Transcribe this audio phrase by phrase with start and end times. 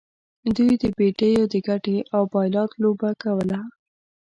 [0.55, 3.59] دوی د بیډیو د ګټې او بایلات لوبه کوله.